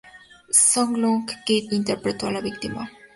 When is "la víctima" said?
2.31-2.89